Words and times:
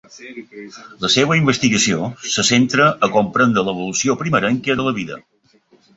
La 1.03 1.11
seva 1.15 1.35
investigació 1.41 2.09
se 2.37 2.45
centra 2.49 2.89
a 3.09 3.11
comprendre 3.19 3.65
l'evolució 3.69 4.17
primerenca 4.23 4.79
de 4.81 4.87
la 4.89 4.99
vida. 5.01 5.25